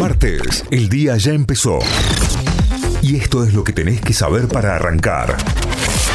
Martes, 0.00 0.64
el 0.70 0.88
día 0.88 1.16
ya 1.16 1.32
empezó. 1.32 1.78
Y 3.02 3.16
esto 3.16 3.44
es 3.44 3.52
lo 3.54 3.64
que 3.64 3.72
tenés 3.72 4.00
que 4.00 4.12
saber 4.12 4.48
para 4.48 4.76
arrancar 4.76 5.36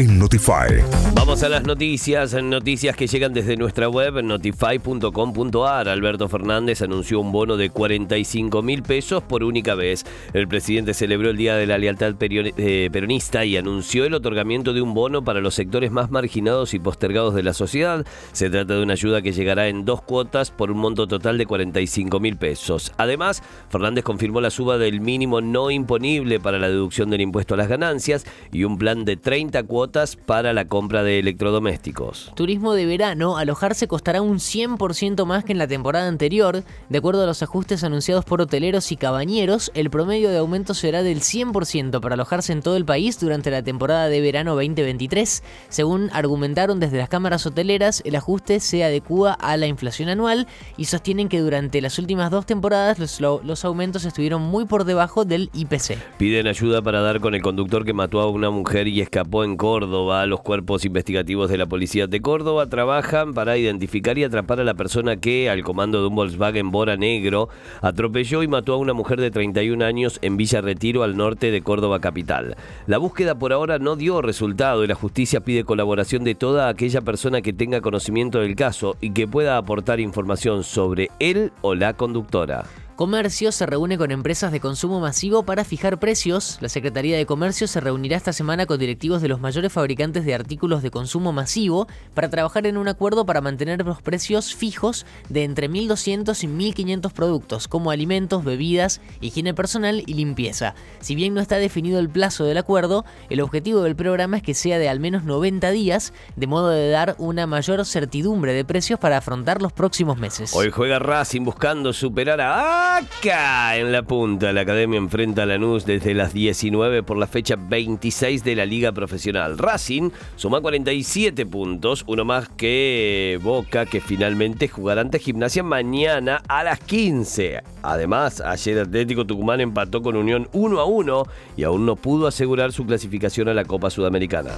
en 0.00 0.18
Notify. 0.18 0.82
Vamos 1.14 1.42
a 1.42 1.50
las 1.50 1.64
noticias, 1.64 2.32
noticias 2.42 2.96
que 2.96 3.06
llegan 3.06 3.34
desde 3.34 3.58
nuestra 3.58 3.86
web 3.90 4.22
notify.com.ar. 4.22 5.88
Alberto 5.90 6.26
Fernández 6.26 6.80
anunció 6.80 7.20
un 7.20 7.32
bono 7.32 7.58
de 7.58 7.68
45 7.68 8.62
mil 8.62 8.82
pesos 8.82 9.22
por 9.22 9.44
única 9.44 9.74
vez. 9.74 10.06
El 10.32 10.48
presidente 10.48 10.94
celebró 10.94 11.28
el 11.28 11.36
Día 11.36 11.54
de 11.56 11.66
la 11.66 11.76
Lealtad 11.76 12.14
eh, 12.18 12.88
Peronista 12.90 13.44
y 13.44 13.58
anunció 13.58 14.06
el 14.06 14.14
otorgamiento 14.14 14.72
de 14.72 14.80
un 14.80 14.94
bono 14.94 15.22
para 15.22 15.40
los 15.42 15.54
sectores 15.54 15.90
más 15.90 16.10
marginados 16.10 16.72
y 16.72 16.78
postergados 16.78 17.34
de 17.34 17.42
la 17.42 17.52
sociedad. 17.52 18.06
Se 18.32 18.48
trata 18.48 18.76
de 18.76 18.82
una 18.82 18.94
ayuda 18.94 19.20
que 19.20 19.32
llegará 19.32 19.68
en 19.68 19.84
dos 19.84 20.00
cuotas 20.00 20.50
por 20.50 20.70
un 20.70 20.78
monto 20.78 21.08
total 21.08 21.36
de 21.36 21.44
45 21.44 22.20
mil 22.20 22.38
pesos. 22.38 22.94
Además, 22.96 23.42
Fernández 23.68 24.04
confirmó 24.04 24.40
la 24.40 24.48
suba 24.48 24.78
del 24.78 25.02
mínimo 25.02 25.42
no 25.42 25.70
imponible 25.70 26.40
para 26.40 26.58
la 26.58 26.70
deducción 26.70 27.10
del 27.10 27.20
impuesto 27.20 27.52
a 27.52 27.58
las 27.58 27.68
ganancias 27.68 28.24
y 28.50 28.64
un 28.64 28.78
plan 28.78 29.04
de 29.04 29.18
30 29.18 29.62
cuotas 29.64 29.89
para 30.26 30.52
la 30.52 30.66
compra 30.66 31.02
de 31.02 31.18
electrodomésticos. 31.18 32.32
Turismo 32.34 32.74
de 32.74 32.86
verano, 32.86 33.36
alojarse 33.36 33.88
costará 33.88 34.22
un 34.22 34.38
100% 34.38 35.24
más 35.26 35.44
que 35.44 35.52
en 35.52 35.58
la 35.58 35.66
temporada 35.66 36.06
anterior. 36.06 36.62
De 36.88 36.98
acuerdo 36.98 37.24
a 37.24 37.26
los 37.26 37.42
ajustes 37.42 37.82
anunciados 37.82 38.24
por 38.24 38.40
hoteleros 38.40 38.92
y 38.92 38.96
cabañeros, 38.96 39.72
el 39.74 39.90
promedio 39.90 40.30
de 40.30 40.38
aumento 40.38 40.74
será 40.74 41.02
del 41.02 41.20
100% 41.20 42.00
para 42.00 42.14
alojarse 42.14 42.52
en 42.52 42.62
todo 42.62 42.76
el 42.76 42.84
país 42.84 43.18
durante 43.18 43.50
la 43.50 43.62
temporada 43.62 44.08
de 44.08 44.20
verano 44.20 44.54
2023. 44.54 45.42
Según 45.68 46.08
argumentaron 46.12 46.78
desde 46.78 46.98
las 46.98 47.08
cámaras 47.08 47.44
hoteleras, 47.46 48.02
el 48.04 48.14
ajuste 48.14 48.60
se 48.60 48.84
adecúa 48.84 49.32
a 49.32 49.56
la 49.56 49.66
inflación 49.66 50.08
anual 50.08 50.46
y 50.76 50.84
sostienen 50.84 51.28
que 51.28 51.40
durante 51.40 51.80
las 51.80 51.98
últimas 51.98 52.30
dos 52.30 52.46
temporadas 52.46 52.98
los, 52.98 53.20
los 53.20 53.64
aumentos 53.64 54.04
estuvieron 54.04 54.42
muy 54.42 54.66
por 54.66 54.84
debajo 54.84 55.24
del 55.24 55.50
IPC. 55.52 55.98
Piden 56.16 56.46
ayuda 56.46 56.80
para 56.80 57.00
dar 57.00 57.20
con 57.20 57.34
el 57.34 57.42
conductor 57.42 57.84
que 57.84 57.92
mató 57.92 58.20
a 58.20 58.28
una 58.28 58.50
mujer 58.50 58.86
y 58.86 59.00
escapó 59.00 59.42
en 59.42 59.56
Córdoba. 59.56 59.79
Córdoba. 59.80 60.26
Los 60.26 60.42
cuerpos 60.42 60.84
investigativos 60.84 61.48
de 61.48 61.56
la 61.56 61.64
policía 61.64 62.06
de 62.06 62.20
Córdoba 62.20 62.66
trabajan 62.66 63.32
para 63.32 63.56
identificar 63.56 64.18
y 64.18 64.24
atrapar 64.24 64.60
a 64.60 64.64
la 64.64 64.74
persona 64.74 65.16
que, 65.16 65.48
al 65.48 65.62
comando 65.62 66.02
de 66.02 66.08
un 66.08 66.14
Volkswagen 66.14 66.70
Bora 66.70 66.98
Negro, 66.98 67.48
atropelló 67.80 68.42
y 68.42 68.48
mató 68.48 68.74
a 68.74 68.76
una 68.76 68.92
mujer 68.92 69.22
de 69.22 69.30
31 69.30 69.82
años 69.82 70.18
en 70.20 70.36
Villa 70.36 70.60
Retiro, 70.60 71.02
al 71.02 71.16
norte 71.16 71.50
de 71.50 71.62
Córdoba 71.62 71.98
capital. 71.98 72.56
La 72.86 72.98
búsqueda 72.98 73.38
por 73.38 73.54
ahora 73.54 73.78
no 73.78 73.96
dio 73.96 74.20
resultado 74.20 74.84
y 74.84 74.86
la 74.86 74.94
justicia 74.94 75.40
pide 75.40 75.64
colaboración 75.64 76.24
de 76.24 76.34
toda 76.34 76.68
aquella 76.68 77.00
persona 77.00 77.40
que 77.40 77.54
tenga 77.54 77.80
conocimiento 77.80 78.40
del 78.40 78.56
caso 78.56 78.98
y 79.00 79.12
que 79.12 79.26
pueda 79.26 79.56
aportar 79.56 79.98
información 79.98 80.62
sobre 80.62 81.08
él 81.20 81.52
o 81.62 81.74
la 81.74 81.94
conductora. 81.94 82.66
Comercio 83.00 83.50
se 83.50 83.64
reúne 83.64 83.96
con 83.96 84.10
empresas 84.10 84.52
de 84.52 84.60
consumo 84.60 85.00
masivo 85.00 85.42
para 85.42 85.64
fijar 85.64 85.98
precios. 85.98 86.58
La 86.60 86.68
Secretaría 86.68 87.16
de 87.16 87.24
Comercio 87.24 87.66
se 87.66 87.80
reunirá 87.80 88.18
esta 88.18 88.34
semana 88.34 88.66
con 88.66 88.78
directivos 88.78 89.22
de 89.22 89.28
los 89.28 89.40
mayores 89.40 89.72
fabricantes 89.72 90.26
de 90.26 90.34
artículos 90.34 90.82
de 90.82 90.90
consumo 90.90 91.32
masivo 91.32 91.88
para 92.12 92.28
trabajar 92.28 92.66
en 92.66 92.76
un 92.76 92.88
acuerdo 92.88 93.24
para 93.24 93.40
mantener 93.40 93.86
los 93.86 94.02
precios 94.02 94.54
fijos 94.54 95.06
de 95.30 95.44
entre 95.44 95.70
1.200 95.70 96.44
y 96.44 96.46
1.500 96.46 97.10
productos, 97.12 97.68
como 97.68 97.90
alimentos, 97.90 98.44
bebidas, 98.44 99.00
higiene 99.22 99.54
personal 99.54 100.02
y 100.04 100.12
limpieza. 100.12 100.74
Si 101.00 101.14
bien 101.14 101.32
no 101.32 101.40
está 101.40 101.56
definido 101.56 102.00
el 102.00 102.10
plazo 102.10 102.44
del 102.44 102.58
acuerdo, 102.58 103.06
el 103.30 103.40
objetivo 103.40 103.80
del 103.80 103.96
programa 103.96 104.36
es 104.36 104.42
que 104.42 104.52
sea 104.52 104.78
de 104.78 104.90
al 104.90 105.00
menos 105.00 105.24
90 105.24 105.70
días, 105.70 106.12
de 106.36 106.46
modo 106.46 106.68
de 106.68 106.90
dar 106.90 107.14
una 107.16 107.46
mayor 107.46 107.86
certidumbre 107.86 108.52
de 108.52 108.66
precios 108.66 109.00
para 109.00 109.16
afrontar 109.16 109.62
los 109.62 109.72
próximos 109.72 110.18
meses. 110.18 110.52
Hoy 110.54 110.70
juega 110.70 110.98
Racing 110.98 111.44
buscando 111.44 111.94
superar 111.94 112.42
a 112.42 112.89
acá 112.96 113.76
en 113.76 113.92
la 113.92 114.02
punta. 114.02 114.52
La 114.52 114.62
academia 114.62 114.98
enfrenta 114.98 115.42
a 115.42 115.46
Lanús 115.46 115.86
desde 115.86 116.14
las 116.14 116.32
19 116.32 117.02
por 117.02 117.16
la 117.16 117.26
fecha 117.26 117.56
26 117.56 118.44
de 118.44 118.56
la 118.56 118.66
Liga 118.66 118.92
Profesional. 118.92 119.58
Racing 119.58 120.10
suma 120.36 120.60
47 120.60 121.46
puntos, 121.46 122.04
uno 122.06 122.24
más 122.24 122.48
que 122.48 123.38
Boca, 123.42 123.86
que 123.86 124.00
finalmente 124.00 124.68
jugará 124.68 125.00
ante 125.00 125.18
Gimnasia 125.18 125.62
mañana 125.62 126.42
a 126.48 126.64
las 126.64 126.80
15. 126.80 127.62
Además, 127.82 128.40
ayer 128.40 128.78
Atlético 128.80 129.26
Tucumán 129.26 129.60
empató 129.60 130.02
con 130.02 130.16
Unión 130.16 130.48
1 130.52 130.80
a 130.80 130.84
1 130.84 131.22
y 131.56 131.64
aún 131.64 131.86
no 131.86 131.96
pudo 131.96 132.26
asegurar 132.26 132.72
su 132.72 132.86
clasificación 132.86 133.48
a 133.48 133.54
la 133.54 133.64
Copa 133.64 133.90
Sudamericana. 133.90 134.50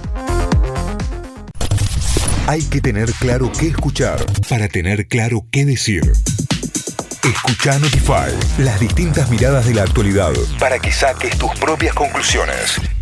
Hay 2.47 2.61
que 2.63 2.81
tener 2.81 3.09
claro 3.13 3.49
qué 3.57 3.67
escuchar 3.67 4.19
para 4.49 4.67
tener 4.67 5.07
claro 5.07 5.45
qué 5.49 5.65
decir. 5.65 6.01
Escucha 7.23 7.79
Notify, 7.79 8.33
las 8.57 8.81
distintas 8.81 9.29
miradas 9.29 9.65
de 9.65 9.73
la 9.73 9.83
actualidad 9.83 10.33
para 10.59 10.77
que 10.77 10.91
saques 10.91 11.37
tus 11.37 11.51
propias 11.57 11.95
conclusiones. 11.95 12.92